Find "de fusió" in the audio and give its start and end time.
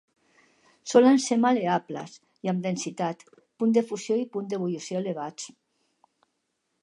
3.79-4.19